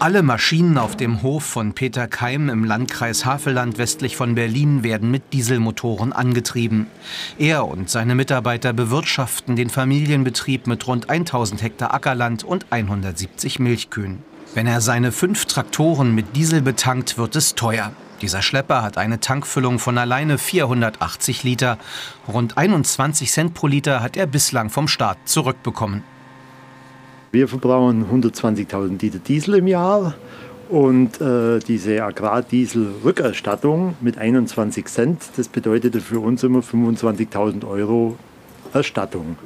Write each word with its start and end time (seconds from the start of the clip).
Alle 0.00 0.22
Maschinen 0.22 0.78
auf 0.78 0.96
dem 0.96 1.22
Hof 1.22 1.42
von 1.42 1.72
Peter 1.72 2.06
Keim 2.06 2.48
im 2.50 2.62
Landkreis 2.62 3.24
Havelland 3.24 3.78
westlich 3.78 4.16
von 4.16 4.36
Berlin 4.36 4.84
werden 4.84 5.10
mit 5.10 5.32
Dieselmotoren 5.32 6.12
angetrieben. 6.12 6.86
Er 7.36 7.66
und 7.66 7.90
seine 7.90 8.14
Mitarbeiter 8.14 8.72
bewirtschaften 8.72 9.56
den 9.56 9.70
Familienbetrieb 9.70 10.68
mit 10.68 10.86
rund 10.86 11.10
1000 11.10 11.62
Hektar 11.62 11.92
Ackerland 11.92 12.44
und 12.44 12.66
170 12.70 13.58
Milchkühen. 13.58 14.22
Wenn 14.54 14.68
er 14.68 14.80
seine 14.80 15.10
fünf 15.10 15.46
Traktoren 15.46 16.14
mit 16.14 16.36
Diesel 16.36 16.62
betankt, 16.62 17.18
wird 17.18 17.34
es 17.34 17.56
teuer. 17.56 17.90
Dieser 18.22 18.42
Schlepper 18.42 18.82
hat 18.82 18.98
eine 18.98 19.18
Tankfüllung 19.18 19.80
von 19.80 19.98
alleine 19.98 20.38
480 20.38 21.42
Liter. 21.42 21.76
Rund 22.28 22.56
21 22.56 23.32
Cent 23.32 23.52
pro 23.52 23.66
Liter 23.66 24.00
hat 24.00 24.16
er 24.16 24.28
bislang 24.28 24.70
vom 24.70 24.86
Staat 24.86 25.18
zurückbekommen. 25.24 26.04
Wir 27.30 27.46
verbrauchen 27.46 28.06
120.000 28.10 29.02
Liter 29.02 29.18
Diesel 29.18 29.56
im 29.56 29.66
Jahr 29.66 30.14
und 30.70 31.20
äh, 31.20 31.58
diese 31.58 32.02
Agrardiesel-Rückerstattung 32.02 33.96
mit 34.00 34.16
21 34.16 34.86
Cent, 34.86 35.22
das 35.36 35.48
bedeutet 35.48 36.00
für 36.02 36.20
uns 36.20 36.42
immer 36.42 36.60
25.000 36.60 37.66
Euro 37.68 38.16
Erstattung. 38.72 39.36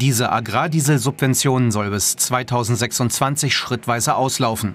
Diese 0.00 0.32
Agrardieselsubvention 0.32 1.70
soll 1.70 1.90
bis 1.90 2.16
2026 2.16 3.54
schrittweise 3.54 4.14
auslaufen. 4.14 4.74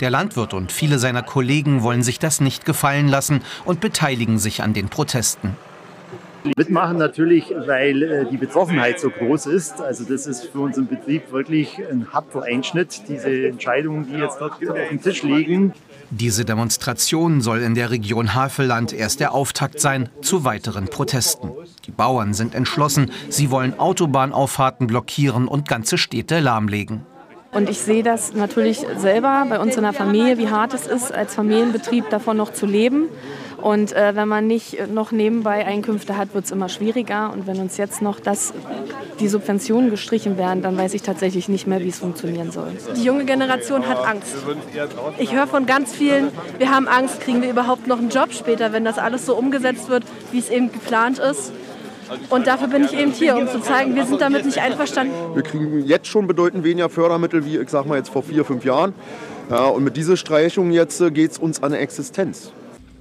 Der 0.00 0.10
Landwirt 0.10 0.52
und 0.52 0.72
viele 0.72 0.98
seiner 0.98 1.22
Kollegen 1.22 1.82
wollen 1.82 2.02
sich 2.02 2.18
das 2.18 2.42
nicht 2.42 2.66
gefallen 2.66 3.08
lassen 3.08 3.40
und 3.64 3.80
beteiligen 3.80 4.38
sich 4.38 4.62
an 4.62 4.74
den 4.74 4.90
Protesten. 4.90 5.56
Mitmachen 6.56 6.98
natürlich, 6.98 7.52
weil 7.66 8.02
äh, 8.02 8.26
die 8.30 8.36
Betroffenheit 8.36 9.00
so 9.00 9.10
groß 9.10 9.46
ist. 9.46 9.80
Also 9.80 10.04
das 10.04 10.26
ist 10.26 10.46
für 10.46 10.60
unseren 10.60 10.86
Betrieb 10.86 11.32
wirklich 11.32 11.78
ein 11.90 12.12
harter 12.12 12.42
Einschnitt, 12.42 13.02
diese 13.08 13.48
Entscheidungen, 13.48 14.06
die 14.06 14.18
jetzt 14.18 14.38
dort 14.40 14.54
auf 14.54 14.88
dem 14.90 15.00
Tisch 15.02 15.22
liegen. 15.22 15.72
Diese 16.10 16.44
Demonstration 16.44 17.40
soll 17.40 17.62
in 17.62 17.74
der 17.74 17.90
Region 17.90 18.34
Havelland 18.34 18.92
erst 18.92 19.20
der 19.20 19.32
Auftakt 19.32 19.80
sein 19.80 20.08
zu 20.20 20.44
weiteren 20.44 20.86
Protesten. 20.86 21.50
Die 21.86 21.90
Bauern 21.90 22.32
sind 22.32 22.54
entschlossen, 22.54 23.10
sie 23.28 23.50
wollen 23.50 23.78
Autobahnauffahrten 23.78 24.86
blockieren 24.86 25.48
und 25.48 25.68
ganze 25.68 25.98
Städte 25.98 26.38
lahmlegen. 26.38 27.04
Und 27.52 27.70
ich 27.70 27.78
sehe 27.78 28.02
das 28.02 28.34
natürlich 28.34 28.84
selber 28.98 29.46
bei 29.48 29.58
uns 29.58 29.76
in 29.76 29.82
der 29.82 29.92
Familie, 29.92 30.36
wie 30.38 30.50
hart 30.50 30.74
es 30.74 30.86
ist, 30.86 31.12
als 31.12 31.34
Familienbetrieb 31.34 32.10
davon 32.10 32.36
noch 32.36 32.52
zu 32.52 32.66
leben. 32.66 33.08
Und 33.62 33.92
äh, 33.94 34.14
wenn 34.14 34.28
man 34.28 34.46
nicht 34.46 34.88
noch 34.92 35.12
nebenbei 35.12 35.64
Einkünfte 35.64 36.16
hat, 36.16 36.34
wird 36.34 36.44
es 36.44 36.50
immer 36.50 36.68
schwieriger. 36.68 37.32
Und 37.32 37.46
wenn 37.46 37.58
uns 37.58 37.78
jetzt 37.78 38.02
noch 38.02 38.20
das, 38.20 38.52
die 39.18 39.28
Subventionen 39.28 39.90
gestrichen 39.90 40.36
werden, 40.36 40.62
dann 40.62 40.76
weiß 40.76 40.94
ich 40.94 41.02
tatsächlich 41.02 41.48
nicht 41.48 41.66
mehr, 41.66 41.80
wie 41.80 41.88
es 41.88 41.98
funktionieren 41.98 42.50
soll. 42.50 42.68
Die 42.94 43.02
junge 43.02 43.24
Generation 43.24 43.88
hat 43.88 44.06
Angst. 44.06 44.36
Ich 45.18 45.34
höre 45.34 45.46
von 45.46 45.66
ganz 45.66 45.94
vielen, 45.94 46.28
wir 46.58 46.70
haben 46.70 46.86
Angst, 46.86 47.20
kriegen 47.20 47.42
wir 47.42 47.50
überhaupt 47.50 47.86
noch 47.86 47.98
einen 47.98 48.10
Job 48.10 48.32
später, 48.32 48.72
wenn 48.72 48.84
das 48.84 48.98
alles 48.98 49.24
so 49.24 49.34
umgesetzt 49.34 49.88
wird, 49.88 50.04
wie 50.32 50.38
es 50.38 50.50
eben 50.50 50.70
geplant 50.70 51.18
ist. 51.18 51.52
Und 52.30 52.46
dafür 52.46 52.68
bin 52.68 52.84
ich 52.84 52.92
eben 52.92 53.12
hier, 53.12 53.36
um 53.36 53.48
zu 53.48 53.60
zeigen, 53.60 53.94
wir 53.94 54.06
sind 54.06 54.20
damit 54.20 54.44
nicht 54.44 54.58
einverstanden. 54.58 55.12
Wir 55.34 55.42
kriegen 55.42 55.84
jetzt 55.86 56.06
schon 56.06 56.26
bedeutend 56.26 56.64
weniger 56.64 56.88
Fördermittel 56.88 57.44
wie, 57.44 57.58
ich 57.58 57.68
sag 57.68 57.86
mal, 57.86 57.96
jetzt 57.96 58.10
vor 58.10 58.22
vier, 58.22 58.44
fünf 58.44 58.64
Jahren. 58.64 58.94
Ja, 59.50 59.66
und 59.66 59.84
mit 59.84 59.96
dieser 59.96 60.16
Streichung 60.16 60.70
jetzt 60.72 61.00
äh, 61.00 61.10
geht 61.10 61.32
es 61.32 61.38
uns 61.38 61.62
an 61.62 61.72
eine 61.72 61.78
Existenz. 61.78 62.52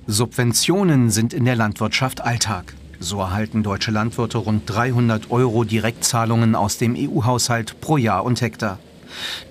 Subventionen 0.08 1.10
sind 1.10 1.34
in 1.34 1.46
der 1.46 1.56
Landwirtschaft 1.56 2.22
Alltag. 2.22 2.76
So 3.00 3.20
erhalten 3.20 3.64
deutsche 3.64 3.92
Landwirte 3.92 4.38
rund 4.38 4.64
300 4.68 5.32
Euro 5.32 5.64
Direktzahlungen 5.64 6.56
aus 6.56 6.78
dem 6.78 6.96
EU-Haushalt 6.96 7.82
pro 7.82 7.98
Jahr 7.98 8.24
und 8.24 8.42
Hektar. 8.42 8.80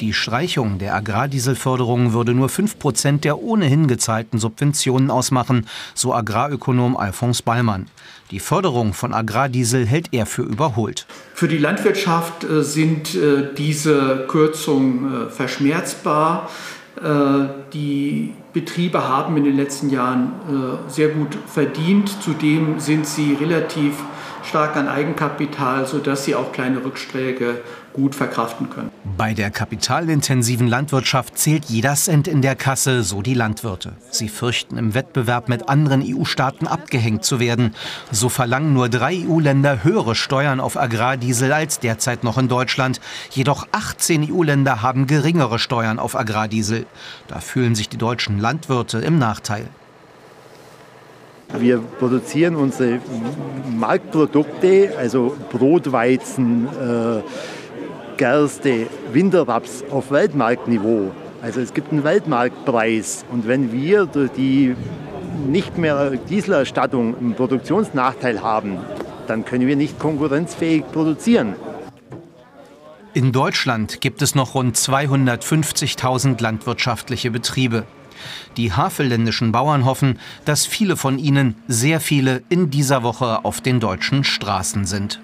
Die 0.00 0.12
Streichung 0.12 0.78
der 0.78 0.94
Agrardieselförderung 0.94 2.12
würde 2.12 2.34
nur 2.34 2.48
5 2.48 2.78
Prozent 2.78 3.24
der 3.24 3.38
ohnehin 3.40 3.88
gezahlten 3.88 4.38
Subventionen 4.38 5.10
ausmachen, 5.10 5.66
so 5.94 6.14
Agrarökonom 6.14 6.96
Alfons 6.96 7.42
Ballmann. 7.42 7.86
Die 8.30 8.40
Förderung 8.40 8.94
von 8.94 9.12
Agrardiesel 9.12 9.86
hält 9.86 10.08
er 10.12 10.26
für 10.26 10.42
überholt. 10.42 11.06
Für 11.34 11.46
die 11.46 11.58
Landwirtschaft 11.58 12.44
äh, 12.44 12.62
sind 12.62 13.14
äh, 13.14 13.54
diese 13.56 14.26
Kürzungen 14.28 15.28
äh, 15.28 15.30
verschmerzbar. 15.30 16.50
Die 17.72 18.32
Betriebe 18.54 19.06
haben 19.06 19.36
in 19.36 19.44
den 19.44 19.56
letzten 19.56 19.90
Jahren 19.90 20.32
sehr 20.88 21.08
gut 21.08 21.36
verdient. 21.46 22.22
Zudem 22.22 22.80
sind 22.80 23.06
sie 23.06 23.34
relativ 23.34 23.94
stark 24.42 24.76
an 24.76 24.88
Eigenkapital, 24.88 25.86
sodass 25.86 26.24
sie 26.24 26.34
auch 26.34 26.52
kleine 26.52 26.84
Rückschläge 26.84 27.60
gut 27.94 28.16
verkraften 28.16 28.68
können. 28.70 28.90
Bei 29.16 29.34
der 29.34 29.52
kapitalintensiven 29.52 30.66
Landwirtschaft 30.66 31.38
zählt 31.38 31.66
jeder 31.66 31.94
Cent 31.94 32.26
in 32.26 32.42
der 32.42 32.56
Kasse, 32.56 33.04
so 33.04 33.22
die 33.22 33.34
Landwirte. 33.34 33.92
Sie 34.10 34.28
fürchten, 34.28 34.76
im 34.76 34.94
Wettbewerb 34.94 35.48
mit 35.48 35.68
anderen 35.68 36.02
EU-Staaten 36.04 36.66
abgehängt 36.66 37.24
zu 37.24 37.38
werden. 37.38 37.72
So 38.10 38.28
verlangen 38.28 38.74
nur 38.74 38.88
drei 38.88 39.24
EU-Länder 39.24 39.84
höhere 39.84 40.16
Steuern 40.16 40.58
auf 40.58 40.76
Agrardiesel 40.76 41.52
als 41.52 41.78
derzeit 41.78 42.24
noch 42.24 42.36
in 42.36 42.48
Deutschland. 42.48 43.00
Jedoch 43.30 43.68
18 43.70 44.28
EU-Länder 44.28 44.82
haben 44.82 45.06
geringere 45.06 45.60
Steuern 45.60 46.00
auf 46.00 46.16
Agrardiesel. 46.16 46.86
Da 47.28 47.38
fühlen 47.38 47.76
sich 47.76 47.88
die 47.88 47.96
deutschen 47.96 48.40
Landwirte 48.44 48.98
im 48.98 49.18
Nachteil. 49.18 49.64
Wir 51.58 51.78
produzieren 51.78 52.56
unsere 52.56 52.98
Marktprodukte, 53.74 54.92
also 54.98 55.34
Brotweizen, 55.50 56.66
äh, 56.66 57.22
Gerste, 58.18 58.86
Winterraps 59.14 59.82
auf 59.90 60.10
Weltmarktniveau. 60.10 61.12
Also 61.40 61.60
es 61.60 61.72
gibt 61.72 61.90
einen 61.90 62.04
Weltmarktpreis. 62.04 63.24
Und 63.32 63.48
wenn 63.48 63.72
wir 63.72 64.04
durch 64.04 64.32
die 64.32 64.76
nicht 65.48 65.78
mehr 65.78 66.10
Dieselerstattung 66.10 67.16
einen 67.16 67.34
Produktionsnachteil 67.34 68.42
haben, 68.42 68.76
dann 69.26 69.46
können 69.46 69.66
wir 69.66 69.76
nicht 69.76 69.98
konkurrenzfähig 69.98 70.84
produzieren. 70.92 71.54
In 73.14 73.32
Deutschland 73.32 74.02
gibt 74.02 74.20
es 74.20 74.34
noch 74.34 74.54
rund 74.54 74.76
250.000 74.76 76.42
landwirtschaftliche 76.42 77.30
Betriebe. 77.30 77.84
Die 78.56 78.72
havelländischen 78.72 79.52
Bauern 79.52 79.84
hoffen, 79.84 80.18
dass 80.44 80.66
viele 80.66 80.96
von 80.96 81.18
ihnen, 81.18 81.56
sehr 81.68 82.00
viele, 82.00 82.42
in 82.48 82.70
dieser 82.70 83.02
Woche 83.02 83.44
auf 83.44 83.60
den 83.60 83.80
deutschen 83.80 84.24
Straßen 84.24 84.84
sind. 84.84 85.20